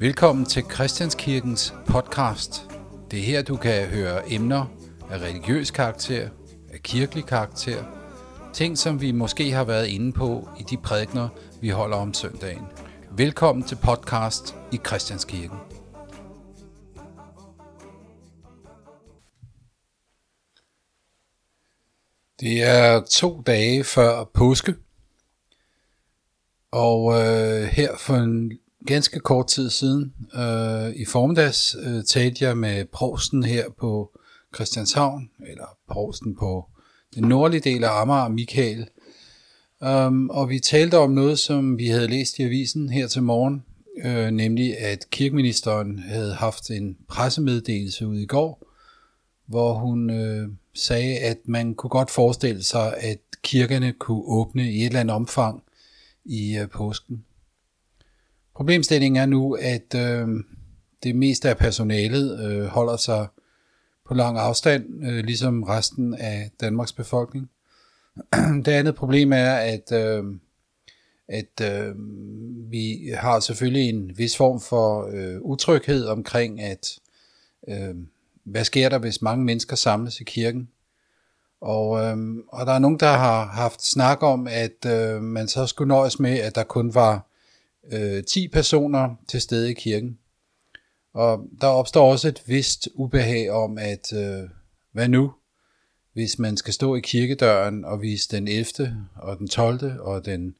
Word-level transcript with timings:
Velkommen 0.00 0.44
til 0.44 0.62
Christianskirkens 0.62 1.74
podcast. 1.86 2.70
Det 3.10 3.18
er 3.18 3.22
her, 3.22 3.42
du 3.42 3.56
kan 3.56 3.86
høre 3.86 4.32
emner 4.32 4.66
af 5.10 5.18
religiøs 5.18 5.70
karakter, 5.70 6.28
af 6.72 6.82
kirkelig 6.82 7.24
karakter, 7.24 7.84
ting 8.54 8.78
som 8.78 9.00
vi 9.00 9.12
måske 9.12 9.50
har 9.52 9.64
været 9.64 9.86
inde 9.86 10.12
på 10.12 10.48
i 10.60 10.62
de 10.62 10.76
prædikner, 10.76 11.28
vi 11.60 11.68
holder 11.68 11.96
om 11.96 12.14
søndagen. 12.14 12.64
Velkommen 13.10 13.64
til 13.64 13.78
podcast 13.84 14.56
i 14.72 14.76
Christianskirken. 14.86 15.58
Det 22.40 22.62
er 22.62 23.00
to 23.10 23.42
dage 23.46 23.84
før 23.84 24.24
påske, 24.24 24.74
og 26.70 27.12
øh, 27.12 27.62
her 27.62 27.96
for 27.96 28.14
en 28.14 28.52
ganske 28.86 29.20
kort 29.20 29.46
tid 29.46 29.70
siden, 29.70 30.14
øh, 30.34 30.90
i 30.96 31.04
formiddags, 31.04 31.76
øh, 31.82 32.04
talte 32.04 32.44
jeg 32.44 32.56
med 32.56 32.84
provsten 32.84 33.42
her 33.42 33.64
på 33.80 34.10
Christianshavn, 34.54 35.30
eller 35.48 35.66
provsten 35.90 36.36
på 36.36 36.68
den 37.14 37.24
nordlige 37.24 37.60
del 37.60 37.84
af 37.84 38.00
Amager, 38.00 38.28
Michael. 38.28 38.88
Um, 39.80 40.30
og 40.30 40.48
vi 40.48 40.58
talte 40.58 40.98
om 40.98 41.10
noget, 41.10 41.38
som 41.38 41.78
vi 41.78 41.86
havde 41.86 42.08
læst 42.08 42.38
i 42.38 42.42
avisen 42.42 42.90
her 42.90 43.06
til 43.06 43.22
morgen, 43.22 43.64
øh, 44.04 44.30
nemlig 44.30 44.78
at 44.78 45.10
kirkeministeren 45.10 45.98
havde 45.98 46.34
haft 46.34 46.70
en 46.70 46.96
pressemeddelelse 47.08 48.06
ud 48.06 48.18
i 48.18 48.26
går, 48.26 48.66
hvor 49.46 49.74
hun 49.74 50.10
øh, 50.10 50.48
sagde, 50.74 51.18
at 51.18 51.38
man 51.44 51.74
kunne 51.74 51.90
godt 51.90 52.10
forestille 52.10 52.62
sig, 52.62 52.96
at 52.96 53.18
kirkerne 53.42 53.92
kunne 53.92 54.22
åbne 54.24 54.72
i 54.72 54.80
et 54.80 54.86
eller 54.86 55.00
andet 55.00 55.16
omfang 55.16 55.62
i 56.24 56.58
øh, 56.58 56.68
påsken. 56.68 57.24
Problemstillingen 58.60 59.22
er 59.22 59.26
nu, 59.26 59.56
at 59.60 59.94
øh, 59.94 60.28
det 61.02 61.16
meste 61.16 61.48
af 61.48 61.56
personalet 61.56 62.40
øh, 62.44 62.64
holder 62.64 62.96
sig 62.96 63.26
på 64.08 64.14
lang 64.14 64.38
afstand, 64.38 65.04
øh, 65.06 65.24
ligesom 65.24 65.62
resten 65.62 66.14
af 66.14 66.50
Danmarks 66.60 66.92
befolkning. 66.92 67.50
det 68.64 68.68
andet 68.68 68.94
problem 68.94 69.32
er, 69.32 69.52
at, 69.52 69.92
øh, 69.92 70.24
at 71.28 71.60
øh, 71.62 71.94
vi 72.70 73.12
har 73.14 73.40
selvfølgelig 73.40 73.88
en 73.88 74.18
vis 74.18 74.36
form 74.36 74.60
for 74.60 75.10
øh, 75.12 75.40
utryghed 75.40 76.06
omkring, 76.06 76.60
at 76.60 76.98
øh, 77.68 77.94
hvad 78.44 78.64
sker 78.64 78.88
der, 78.88 78.98
hvis 78.98 79.22
mange 79.22 79.44
mennesker 79.44 79.76
samles 79.76 80.20
i 80.20 80.24
kirken? 80.24 80.68
Og, 81.60 82.00
øh, 82.04 82.16
og 82.48 82.66
der 82.66 82.72
er 82.72 82.78
nogen, 82.78 83.00
der 83.00 83.12
har 83.12 83.46
haft 83.46 83.82
snak 83.82 84.22
om, 84.22 84.46
at 84.46 84.86
øh, 84.86 85.22
man 85.22 85.48
så 85.48 85.66
skulle 85.66 85.88
nøjes 85.88 86.18
med, 86.18 86.38
at 86.38 86.54
der 86.54 86.64
kun 86.64 86.94
var 86.94 87.29
øh, 87.92 88.24
10 88.24 88.48
personer 88.48 89.16
til 89.28 89.40
stede 89.40 89.70
i 89.70 89.74
kirken. 89.74 90.18
Og 91.14 91.46
der 91.60 91.66
opstår 91.66 92.10
også 92.10 92.28
et 92.28 92.42
vist 92.46 92.88
ubehag 92.94 93.50
om, 93.50 93.78
at 93.78 94.12
øh, 94.12 94.48
hvad 94.92 95.08
nu, 95.08 95.32
hvis 96.12 96.38
man 96.38 96.56
skal 96.56 96.74
stå 96.74 96.94
i 96.94 97.00
kirkedøren 97.00 97.84
og 97.84 98.02
vise 98.02 98.36
den 98.36 98.48
11. 98.48 98.96
og 99.16 99.38
den 99.38 99.48
12. 99.48 100.00
og 100.00 100.24
den, 100.24 100.54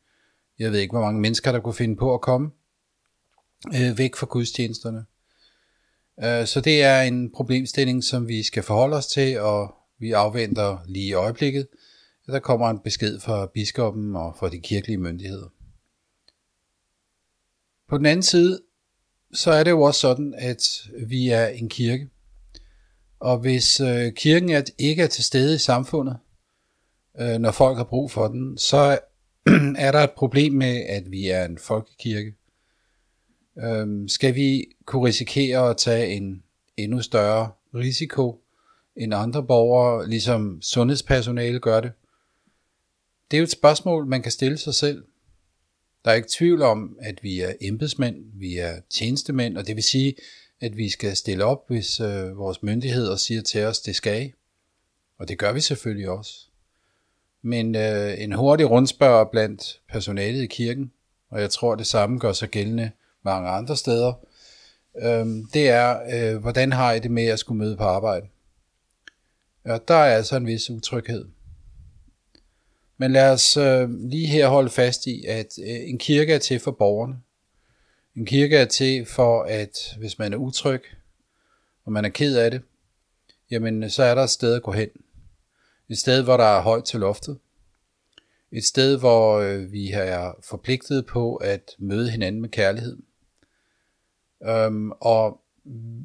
jeg 0.59 0.73
ved 0.73 0.79
ikke 0.79 0.93
hvor 0.93 1.01
mange 1.01 1.21
mennesker, 1.21 1.53
der 1.53 1.61
kunne 1.61 1.75
finde 1.75 1.97
på 1.97 2.15
at 2.15 2.21
komme 2.21 2.51
øh, 3.75 3.99
væk 3.99 4.17
fra 4.17 4.27
gudstjenesterne. 4.27 5.05
Øh, 6.25 6.47
så 6.47 6.61
det 6.61 6.83
er 6.83 7.01
en 7.03 7.31
problemstilling, 7.31 8.05
som 8.05 8.29
vi 8.29 8.43
skal 8.43 8.63
forholde 8.63 8.97
os 8.97 9.07
til, 9.07 9.41
og 9.41 9.75
vi 9.99 10.13
afventer 10.13 10.79
lige 10.87 11.07
i 11.07 11.13
øjeblikket, 11.13 11.67
at 12.27 12.33
der 12.33 12.39
kommer 12.39 12.71
en 12.71 12.79
besked 12.79 13.21
fra 13.21 13.47
biskoppen 13.47 14.17
og 14.17 14.37
fra 14.39 14.49
de 14.49 14.61
kirkelige 14.61 14.99
myndigheder. 14.99 15.49
På 17.91 17.99
den 17.99 18.07
anden 18.07 18.23
side, 18.23 18.61
så 19.33 19.51
er 19.51 19.65
det 19.65 19.71
jo 19.71 19.83
også 19.83 20.01
sådan, 20.01 20.35
at 20.39 20.63
vi 21.07 21.29
er 21.29 21.47
en 21.47 21.69
kirke. 21.69 22.09
Og 23.21 23.39
hvis 23.39 23.81
øh, 23.81 24.13
kirken 24.13 24.51
er, 24.51 24.63
ikke 24.79 25.03
er 25.03 25.07
til 25.07 25.25
stede 25.25 25.55
i 25.55 25.59
samfundet, 25.59 26.17
øh, 27.21 27.39
når 27.39 27.51
folk 27.51 27.77
har 27.77 27.85
brug 27.85 28.11
for 28.11 28.29
den, 28.29 28.59
så 28.59 28.99
er 29.79 29.93
der 29.93 29.99
et 29.99 30.11
problem 30.11 30.53
med, 30.53 30.85
at 30.89 31.11
vi 31.11 31.29
er 31.29 31.45
en 31.45 31.59
folkekirke. 31.59 32.35
Øh, 33.59 34.09
skal 34.09 34.35
vi 34.35 34.67
kunne 34.85 35.07
risikere 35.07 35.71
at 35.71 35.77
tage 35.77 36.07
en 36.07 36.43
endnu 36.77 37.03
større 37.03 37.51
risiko 37.75 38.45
end 38.97 39.15
andre 39.15 39.47
borgere, 39.47 40.09
ligesom 40.09 40.63
sundhedspersonale 40.63 41.61
gør 41.61 41.81
det? 41.81 41.93
Det 43.31 43.37
er 43.37 43.39
jo 43.39 43.45
et 43.45 43.51
spørgsmål, 43.51 44.07
man 44.07 44.23
kan 44.23 44.33
stille 44.33 44.59
sig 44.59 44.75
selv. 44.75 45.05
Der 46.05 46.11
er 46.11 46.15
ikke 46.15 46.29
tvivl 46.33 46.63
om, 46.63 46.97
at 47.01 47.23
vi 47.23 47.41
er 47.41 47.53
embedsmænd, 47.61 48.25
vi 48.35 48.57
er 48.57 48.81
tjenestemænd, 48.91 49.59
og 49.59 49.67
det 49.67 49.77
vil 49.77 49.85
sige, 49.85 50.15
at 50.61 50.77
vi 50.77 50.89
skal 50.89 51.17
stille 51.17 51.45
op, 51.45 51.69
hvis 51.69 52.01
øh, 52.01 52.39
vores 52.39 52.63
myndigheder 52.63 53.17
siger 53.17 53.43
til 53.43 53.65
os, 53.65 53.81
det 53.81 53.97
skal 53.97 54.27
I. 54.27 54.33
Og 55.19 55.29
det 55.29 55.39
gør 55.39 55.53
vi 55.53 55.61
selvfølgelig 55.61 56.09
også. 56.09 56.35
Men 57.43 57.75
øh, 57.75 58.23
en 58.23 58.33
hurtig 58.33 58.71
rundspørg 58.71 59.31
blandt 59.31 59.81
personalet 59.89 60.43
i 60.43 60.47
kirken, 60.47 60.93
og 61.31 61.41
jeg 61.41 61.51
tror 61.51 61.75
det 61.75 61.87
samme 61.87 62.19
gør 62.19 62.33
sig 62.33 62.49
gældende 62.49 62.91
mange 63.23 63.49
andre 63.49 63.77
steder, 63.77 64.13
øh, 65.03 65.27
det 65.55 65.69
er, 65.69 66.01
øh, 66.13 66.41
hvordan 66.41 66.73
har 66.73 66.93
I 66.93 66.99
det 66.99 67.11
med 67.11 67.27
at 67.27 67.39
skulle 67.39 67.59
møde 67.59 67.77
på 67.77 67.85
arbejde? 67.85 68.27
Ja, 69.67 69.79
der 69.89 69.95
er 69.95 70.17
altså 70.17 70.37
en 70.37 70.47
vis 70.47 70.71
utryghed. 70.71 71.25
Men 73.01 73.13
lad 73.13 73.33
os 73.33 73.57
øh, 73.57 73.91
lige 73.91 74.27
her 74.27 74.49
holde 74.49 74.71
fast 74.71 75.07
i, 75.07 75.25
at 75.25 75.59
øh, 75.59 75.89
en 75.89 75.99
kirke 75.99 76.35
er 76.35 76.39
til 76.39 76.59
for 76.59 76.71
borgerne. 76.71 77.21
En 78.17 78.27
kirke 78.27 78.57
er 78.57 78.65
til 78.65 79.07
for, 79.07 79.43
at 79.43 79.97
hvis 79.99 80.19
man 80.19 80.33
er 80.33 80.37
utryg, 80.37 80.83
og 81.85 81.93
man 81.93 82.05
er 82.05 82.09
ked 82.09 82.37
af 82.37 82.51
det, 82.51 82.63
jamen 83.51 83.91
så 83.91 84.03
er 84.03 84.15
der 84.15 84.23
et 84.23 84.31
sted 84.31 84.55
at 84.55 84.63
gå 84.63 84.73
hen. 84.73 84.89
Et 85.89 85.99
sted, 85.99 86.23
hvor 86.23 86.37
der 86.37 86.45
er 86.45 86.63
højt 86.63 86.85
til 86.85 87.01
loftet. 87.01 87.39
Et 88.53 88.65
sted, 88.65 88.99
hvor 88.99 89.39
øh, 89.39 89.73
vi 89.73 89.91
er 89.91 90.33
forpligtet 90.45 91.07
på 91.07 91.37
at 91.37 91.71
møde 91.79 92.11
hinanden 92.11 92.41
med 92.41 92.49
kærlighed. 92.49 92.97
Øhm, 94.45 94.91
og 94.91 95.41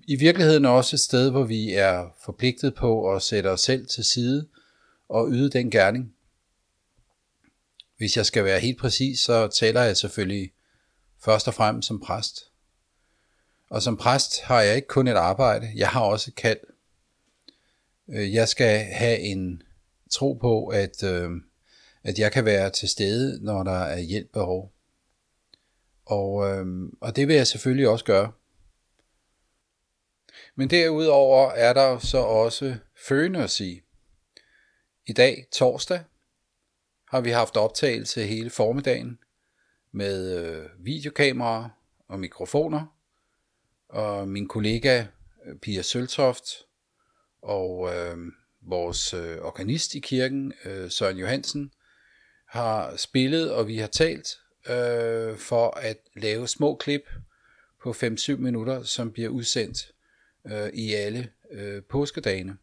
i 0.08 0.16
virkeligheden 0.16 0.66
også 0.66 0.96
et 0.96 1.00
sted, 1.00 1.32
hvor 1.32 1.44
vi 1.44 1.74
er 1.74 2.16
forpligtet 2.26 2.76
på 2.76 3.14
at 3.14 3.22
sætte 3.22 3.48
os 3.48 3.62
selv 3.62 3.88
til 3.88 4.04
side 4.04 4.48
og 5.10 5.28
yde 5.32 5.50
den 5.50 5.72
gerning, 5.72 6.15
hvis 7.98 8.18
jeg 8.18 8.26
skal 8.26 8.44
være 8.44 8.60
helt 8.60 8.80
præcis, 8.80 9.20
så 9.20 9.48
taler 9.48 9.82
jeg 9.82 9.98
selvfølgelig 9.98 10.52
først 11.26 11.48
og 11.48 11.54
fremmest 11.54 11.88
som 11.88 12.00
præst. 12.00 12.52
Og 13.70 13.82
som 13.82 13.98
præst 13.98 14.42
har 14.42 14.62
jeg 14.62 14.76
ikke 14.76 14.88
kun 14.88 15.08
et 15.08 15.16
arbejde, 15.16 15.72
jeg 15.76 15.90
har 15.90 16.02
også 16.02 16.32
et 16.32 16.36
kald. 16.36 16.60
Øh, 18.10 18.34
jeg 18.34 18.48
skal 18.48 18.80
have 18.80 19.20
en 19.20 19.64
tro 20.12 20.34
på, 20.34 20.68
at, 20.68 21.04
øh, 21.04 21.32
at 22.04 22.20
jeg 22.20 22.32
kan 22.32 22.46
være 22.46 22.70
til 22.70 22.90
stede, 22.90 23.44
når 23.44 23.64
der 23.64 23.80
er 23.80 24.00
hjælp 24.00 24.32
behov. 24.34 24.72
Og, 26.06 26.50
øh, 26.50 26.66
og 27.02 27.16
det 27.16 27.28
vil 27.28 27.36
jeg 27.36 27.48
selvfølgelig 27.48 27.90
også 27.90 28.06
gøre. 28.06 28.32
Men 30.56 30.70
derudover 30.70 31.52
er 31.52 31.74
der 31.74 32.00
så 32.00 32.18
også 32.18 32.76
følgende 33.08 33.44
at 33.44 33.50
sige. 33.50 33.82
I 35.08 35.14
dag, 35.14 35.46
torsdag, 35.52 36.04
har 37.08 37.22
vi 37.22 37.30
haft 37.30 37.58
optagelse 37.58 38.24
hele 38.24 38.50
formiddagen 38.50 39.20
med 39.92 40.46
øh, 40.46 40.70
videokameraer 40.80 41.70
og 42.08 42.20
mikrofoner. 42.20 42.86
Og 43.90 44.28
min 44.28 44.48
kollega 44.48 45.06
øh, 45.46 45.60
Pia 45.62 45.82
Søltoft 45.82 46.46
og 47.42 47.96
øh, 47.96 48.18
vores 48.62 49.14
øh, 49.14 49.38
organist 49.38 49.96
i 49.96 50.00
kirken, 50.00 50.54
øh, 50.66 50.92
Søren 50.92 51.18
Johansen, 51.18 51.72
har 52.48 52.96
spillet, 52.96 53.52
og 53.52 53.68
vi 53.68 53.78
har 53.78 53.88
talt 53.88 54.28
øh, 54.70 55.38
for 55.38 55.70
at 55.70 55.98
lave 56.16 56.48
små 56.48 56.76
klip 56.76 57.10
på 57.84 57.92
5-7 57.92 58.36
minutter, 58.36 58.84
som 58.84 59.12
bliver 59.12 59.30
udsendt 59.30 59.92
øh, 60.48 60.70
i 60.74 60.94
alle 60.94 61.32
øh, 61.52 61.84
påskedagene. 61.84 62.58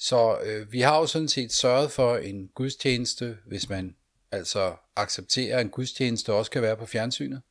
Så 0.00 0.38
øh, 0.44 0.72
vi 0.72 0.80
har 0.80 0.98
jo 0.98 1.06
sådan 1.06 1.28
set 1.28 1.52
sørget 1.52 1.90
for 1.90 2.16
en 2.16 2.48
gudstjeneste, 2.48 3.38
hvis 3.46 3.68
man 3.68 3.96
altså 4.30 4.76
accepterer, 4.96 5.56
at 5.56 5.64
en 5.64 5.70
gudstjeneste 5.70 6.32
også 6.32 6.50
kan 6.50 6.62
være 6.62 6.76
på 6.76 6.86
fjernsynet. 6.86 7.42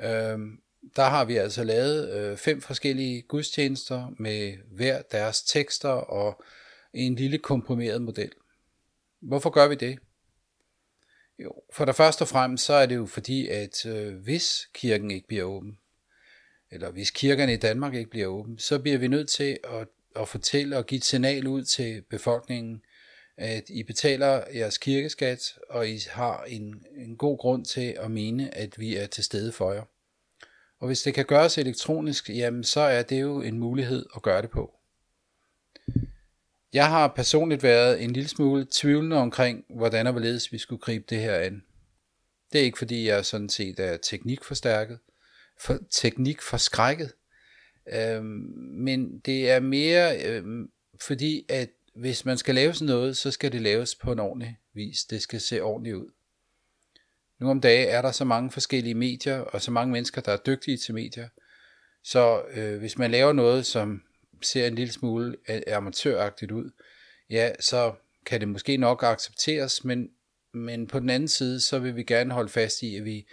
Øh, 0.00 0.38
der 0.96 1.04
har 1.04 1.24
vi 1.24 1.36
altså 1.36 1.64
lavet 1.64 2.14
øh, 2.14 2.36
fem 2.36 2.60
forskellige 2.60 3.22
gudstjenester 3.22 4.14
med 4.18 4.56
hver 4.70 5.02
deres 5.02 5.42
tekster 5.42 5.88
og 5.88 6.42
en 6.94 7.14
lille 7.14 7.38
komprimeret 7.38 8.02
model. 8.02 8.32
Hvorfor 9.20 9.50
gør 9.50 9.68
vi 9.68 9.74
det? 9.74 9.98
Jo, 11.38 11.52
for 11.72 11.84
det 11.84 11.94
første 11.94 12.22
og 12.22 12.28
fremmest 12.28 12.64
så 12.64 12.74
er 12.74 12.86
det 12.86 12.94
jo 12.94 13.06
fordi, 13.06 13.48
at 13.48 13.86
øh, 13.86 14.16
hvis 14.16 14.68
kirken 14.74 15.10
ikke 15.10 15.26
bliver 15.26 15.44
åben, 15.44 15.78
eller 16.70 16.90
hvis 16.90 17.10
kirkerne 17.10 17.52
i 17.52 17.56
Danmark 17.56 17.94
ikke 17.94 18.10
bliver 18.10 18.26
åben, 18.26 18.58
så 18.58 18.78
bliver 18.78 18.98
vi 18.98 19.08
nødt 19.08 19.28
til 19.28 19.58
at 19.64 19.88
at 20.16 20.28
fortælle 20.28 20.76
og 20.78 20.86
give 20.86 20.96
et 20.96 21.04
signal 21.04 21.46
ud 21.46 21.64
til 21.64 22.02
befolkningen, 22.10 22.82
at 23.36 23.64
I 23.68 23.82
betaler 23.82 24.44
jeres 24.54 24.78
kirkeskat, 24.78 25.58
og 25.70 25.88
I 25.88 25.98
har 26.10 26.44
en, 26.44 26.84
en 26.96 27.16
god 27.16 27.38
grund 27.38 27.64
til 27.64 27.96
at 28.00 28.10
mene, 28.10 28.54
at 28.54 28.78
vi 28.78 28.96
er 28.96 29.06
til 29.06 29.24
stede 29.24 29.52
for 29.52 29.72
jer. 29.72 29.82
Og 30.80 30.86
hvis 30.86 31.02
det 31.02 31.14
kan 31.14 31.24
gøres 31.24 31.58
elektronisk, 31.58 32.28
jamen 32.28 32.64
så 32.64 32.80
er 32.80 33.02
det 33.02 33.20
jo 33.20 33.40
en 33.40 33.58
mulighed 33.58 34.06
at 34.16 34.22
gøre 34.22 34.42
det 34.42 34.50
på. 34.50 34.74
Jeg 36.72 36.88
har 36.88 37.08
personligt 37.08 37.62
været 37.62 38.02
en 38.02 38.10
lille 38.10 38.28
smule 38.28 38.66
tvivlende 38.70 39.16
omkring, 39.16 39.64
hvordan 39.76 40.06
og 40.06 40.12
hvorledes 40.12 40.52
vi 40.52 40.58
skulle 40.58 40.80
gribe 40.80 41.04
det 41.10 41.18
her 41.18 41.34
an. 41.34 41.62
Det 42.52 42.60
er 42.60 42.64
ikke 42.64 42.78
fordi, 42.78 43.08
jeg 43.08 43.26
sådan 43.26 43.48
set 43.48 43.80
er 43.80 43.96
teknikforstærket, 43.96 44.98
for, 45.60 45.78
teknikforskrækket, 45.90 47.12
Øh, 47.92 48.22
men 48.22 49.18
det 49.18 49.50
er 49.50 49.60
mere 49.60 50.26
øh, 50.26 50.44
fordi, 51.00 51.46
at 51.48 51.70
hvis 51.94 52.24
man 52.24 52.38
skal 52.38 52.54
lave 52.54 52.74
sådan 52.74 52.86
noget, 52.86 53.16
så 53.16 53.30
skal 53.30 53.52
det 53.52 53.60
laves 53.60 53.94
på 53.94 54.12
en 54.12 54.18
ordentlig 54.18 54.58
vis. 54.74 55.04
Det 55.04 55.22
skal 55.22 55.40
se 55.40 55.62
ordentligt 55.62 55.96
ud. 55.96 56.10
Nu 57.38 57.50
om 57.50 57.60
dagen 57.60 57.88
er 57.88 58.02
der 58.02 58.12
så 58.12 58.24
mange 58.24 58.50
forskellige 58.50 58.94
medier, 58.94 59.38
og 59.38 59.62
så 59.62 59.70
mange 59.70 59.92
mennesker, 59.92 60.20
der 60.20 60.32
er 60.32 60.36
dygtige 60.36 60.76
til 60.76 60.94
medier. 60.94 61.28
Så 62.04 62.42
øh, 62.54 62.78
hvis 62.78 62.98
man 62.98 63.10
laver 63.10 63.32
noget, 63.32 63.66
som 63.66 64.02
ser 64.42 64.66
en 64.66 64.74
lille 64.74 64.92
smule 64.92 65.36
amatøragtigt 65.68 66.50
ud, 66.50 66.70
ja, 67.30 67.52
så 67.60 67.92
kan 68.26 68.40
det 68.40 68.48
måske 68.48 68.76
nok 68.76 69.02
accepteres, 69.02 69.84
men, 69.84 70.10
men 70.52 70.86
på 70.86 71.00
den 71.00 71.10
anden 71.10 71.28
side, 71.28 71.60
så 71.60 71.78
vil 71.78 71.96
vi 71.96 72.02
gerne 72.02 72.34
holde 72.34 72.48
fast 72.48 72.82
i, 72.82 72.96
at 72.96 73.04
vi 73.04 73.26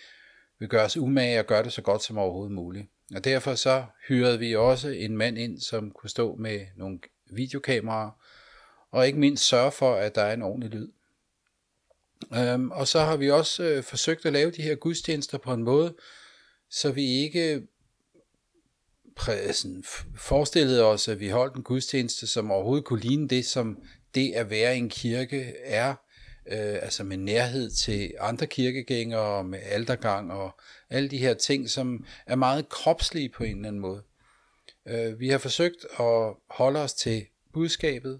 vil 0.59 0.69
gøre 0.69 0.85
os 0.85 0.97
umage 0.97 1.39
og 1.39 1.45
gøre 1.45 1.63
det 1.63 1.73
så 1.73 1.81
godt 1.81 2.03
som 2.03 2.17
overhovedet 2.17 2.55
muligt. 2.55 2.87
Og 3.15 3.23
derfor 3.23 3.55
så 3.55 3.85
hyrede 4.07 4.39
vi 4.39 4.55
også 4.55 4.89
en 4.89 5.17
mand 5.17 5.37
ind, 5.37 5.59
som 5.59 5.91
kunne 5.91 6.09
stå 6.09 6.35
med 6.35 6.65
nogle 6.75 6.99
videokameraer, 7.31 8.11
og 8.91 9.07
ikke 9.07 9.19
mindst 9.19 9.47
sørge 9.47 9.71
for, 9.71 9.95
at 9.95 10.15
der 10.15 10.21
er 10.21 10.33
en 10.33 10.41
ordentlig 10.41 10.69
lyd. 10.69 10.91
Øhm, 12.33 12.71
og 12.71 12.87
så 12.87 12.99
har 12.99 13.17
vi 13.17 13.31
også 13.31 13.63
øh, 13.63 13.83
forsøgt 13.83 14.25
at 14.25 14.33
lave 14.33 14.51
de 14.51 14.61
her 14.61 14.75
gudstjenester 14.75 15.37
på 15.37 15.53
en 15.53 15.63
måde, 15.63 15.95
så 16.69 16.91
vi 16.91 17.05
ikke 17.05 17.67
sådan, 19.51 19.83
forestillede 20.15 20.83
os, 20.83 21.07
at 21.07 21.19
vi 21.19 21.29
holdt 21.29 21.55
en 21.55 21.63
gudstjeneste, 21.63 22.27
som 22.27 22.51
overhovedet 22.51 22.85
kunne 22.85 23.01
ligne 23.01 23.27
det, 23.27 23.45
som 23.45 23.83
det 24.15 24.33
at 24.33 24.49
være 24.49 24.75
i 24.75 24.77
en 24.77 24.89
kirke 24.89 25.55
er, 25.63 25.95
øh, 26.51 26.79
altså 26.81 27.03
med 27.03 27.17
nærhed 27.17 27.69
til 27.69 28.13
andre 28.19 28.47
kirkegængere, 28.47 29.43
med 29.43 29.59
aldergang 29.63 30.31
og 30.31 30.51
alle 30.89 31.09
de 31.09 31.17
her 31.17 31.33
ting, 31.33 31.69
som 31.69 32.05
er 32.25 32.35
meget 32.35 32.69
kropslige 32.69 33.29
på 33.29 33.43
en 33.43 33.55
eller 33.55 33.67
anden 33.67 33.81
måde. 33.81 34.01
Øh, 34.87 35.19
vi 35.19 35.29
har 35.29 35.37
forsøgt 35.37 35.85
at 35.99 36.33
holde 36.49 36.79
os 36.79 36.93
til 36.93 37.25
budskabet 37.53 38.19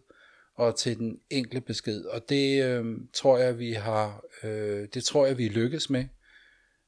og 0.56 0.76
til 0.76 0.98
den 0.98 1.20
enkle 1.30 1.62
besked, 1.62 2.06
og 2.06 2.30
det 2.30 2.64
øh, 2.64 2.86
tror 3.14 3.38
jeg, 3.38 3.60
vi 3.60 3.74
har, 3.74 4.24
øh, 4.44 4.88
det 4.94 5.04
tror 5.04 5.26
jeg, 5.26 5.38
vi 5.38 5.48
lykkes 5.48 5.90
med. 5.90 6.06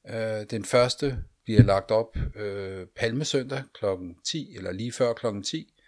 Øh, 0.08 0.46
den 0.50 0.64
første 0.64 1.18
bliver 1.44 1.62
lagt 1.62 1.90
op 1.90 2.16
øh, 2.36 2.86
palmesøndag 2.96 3.62
kl. 3.74 3.84
10, 4.24 4.56
eller 4.56 4.72
lige 4.72 4.92
før 4.92 5.12
kl. 5.12 5.26
10, 5.42 5.58
øh, 5.58 5.81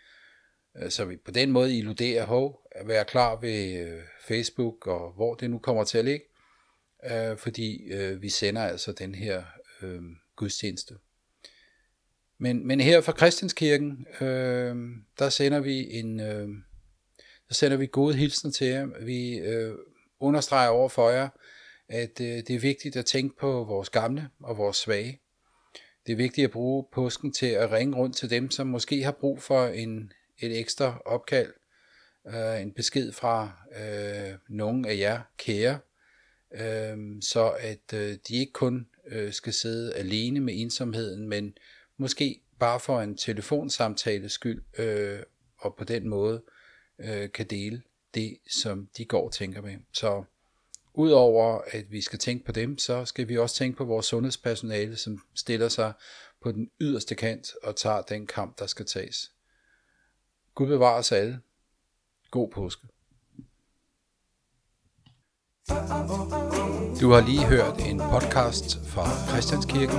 Øh, 0.83 0.91
så 0.91 1.05
vi 1.05 1.17
på 1.17 1.31
den 1.31 1.51
måde 1.51 1.79
illuderer, 1.79 2.27
hov, 2.27 2.61
at 2.71 2.89
være 2.89 3.05
klar 3.05 3.41
ved 3.41 3.87
øh, 3.87 4.01
Facebook, 4.29 4.87
og 4.87 5.13
hvor 5.13 5.35
det 5.35 5.51
nu 5.51 5.59
kommer 5.59 5.85
til 5.85 5.99
at 5.99 6.05
ligge, 6.05 6.25
øh, 7.11 7.39
fordi 7.39 7.93
vi 8.21 8.29
sender 8.29 8.63
altså 8.63 8.93
den 8.93 9.15
her 9.15 9.45
gudstjeneste. 10.37 10.95
Men, 12.39 12.67
men 12.67 12.81
her 12.81 13.01
fra 13.01 13.17
Christianskirken, 13.17 14.07
øh, 14.21 14.77
der 15.19 15.29
sender 15.29 15.61
vi 15.61 15.91
en, 15.91 16.21
øh, 16.21 16.49
der 17.49 17.55
sender 17.55 17.77
vi 17.77 17.87
gode 17.87 18.15
hilsner 18.15 18.51
til 18.51 18.67
jer. 18.67 18.87
Vi 19.01 19.39
øh, 19.39 19.75
understreger 20.21 20.69
over 20.69 20.89
for 20.89 21.11
jer, 21.11 21.29
at 21.89 22.21
øh, 22.21 22.27
det 22.27 22.51
er 22.51 22.59
vigtigt 22.59 22.97
at 22.97 23.07
tænke 23.07 23.37
på 23.37 23.65
vores 23.65 23.91
gamle 23.91 24.29
og 24.41 24.59
vores 24.59 24.77
svage. 24.77 25.21
Det 26.07 26.13
er 26.13 26.17
vigtigt 26.17 26.45
at 26.45 26.51
bruge 26.51 26.85
påsken 26.93 27.33
til 27.33 27.47
at 27.47 27.73
ringe 27.73 27.97
rundt 27.97 28.17
til 28.17 28.31
dem, 28.31 28.51
som 28.51 28.67
måske 28.67 29.03
har 29.03 29.13
brug 29.13 29.43
for 29.43 29.67
en, 29.67 30.13
et 30.39 30.59
ekstra 30.59 31.03
opkald, 31.05 31.53
øh, 32.27 32.61
en 32.61 32.73
besked 32.73 33.13
fra 33.13 33.53
øh, 33.81 34.39
nogen 34.49 34.85
af 34.85 34.97
jer 34.97 35.21
kære, 35.39 35.79
øh, 36.55 37.23
så 37.23 37.57
at 37.61 37.93
øh, 37.95 38.17
de 38.29 38.37
ikke 38.37 38.53
kun 38.53 38.87
øh, 39.07 39.33
skal 39.33 39.53
sidde 39.53 39.95
alene 39.95 40.41
med 40.41 40.55
ensomheden, 40.57 41.29
men 41.29 41.59
måske 41.97 42.41
bare 42.59 42.81
for 42.81 43.01
en 43.01 43.17
telefonsamtale 43.17 44.29
skyld, 44.29 44.63
øh, 44.79 45.19
og 45.59 45.75
på 45.77 45.85
den 45.85 46.09
måde 46.09 46.43
øh, 46.99 47.33
kan 47.33 47.47
dele 47.47 47.83
det, 48.15 48.39
som 48.51 48.89
de 48.97 49.05
går 49.05 49.27
og 49.27 49.33
tænker 49.33 49.63
med. 49.63 49.77
Så 49.93 50.25
Udover 50.97 51.61
at 51.67 51.93
vi 51.93 52.01
skal 52.01 52.19
tænke 52.19 52.45
på 52.45 52.53
dem, 52.53 52.79
så 52.79 53.05
skal 53.05 53.29
vi 53.29 53.39
også 53.39 53.57
tænke 53.57 53.77
på 53.77 53.85
vores 53.85 54.07
sundhedspersonale, 54.07 54.97
som 54.97 55.19
stiller 55.35 55.69
sig 55.69 55.93
på 56.43 56.53
den 56.53 56.71
yderste 56.81 57.15
kant 57.15 57.53
og 57.63 57.77
tager 57.77 58.03
den 58.03 58.27
kamp, 58.27 58.59
der 58.59 58.67
skal 58.67 58.87
tages. 58.87 59.33
Gud 60.55 60.67
bevarer 60.67 60.99
os 60.99 61.13
alle. 61.13 61.41
God 62.31 62.49
påske. 62.49 62.87
Du 67.01 67.11
har 67.11 67.21
lige 67.27 67.47
hørt 67.47 67.81
en 67.89 67.99
podcast 67.99 68.89
fra 68.89 69.29
Christianskirken. 69.29 69.99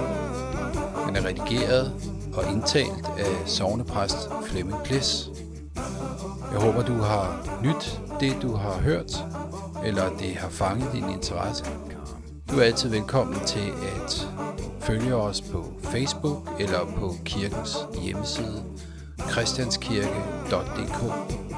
Den 1.07 1.15
er 1.15 1.25
redigeret 1.25 1.93
og 2.33 2.51
indtalt 2.51 3.05
af 3.17 3.47
sovnepræst 3.49 4.17
Flemming 4.47 4.83
Plis. 4.83 5.29
Jeg 6.51 6.61
håber, 6.61 6.85
du 6.85 6.93
har 6.93 7.59
nyt 7.63 8.01
det, 8.19 8.41
du 8.41 8.53
har 8.53 8.81
hørt, 8.81 9.11
eller 9.85 10.17
det 10.17 10.35
har 10.35 10.49
fanget 10.49 10.93
din 10.93 11.09
interesse. 11.09 11.65
Du 12.51 12.59
er 12.59 12.63
altid 12.63 12.89
velkommen 12.89 13.39
til 13.45 13.69
at 13.69 14.27
følge 14.79 15.15
os 15.15 15.41
på 15.41 15.73
Facebook 15.83 16.49
eller 16.59 16.85
på 16.85 17.13
kirkens 17.25 17.77
hjemmeside 18.03 18.63
christianskirke.dk 19.17 21.54